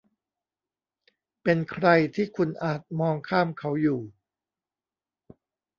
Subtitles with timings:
[1.43, 4.01] เป็นใครที่คุณอาจมองข้ามเขาอยู่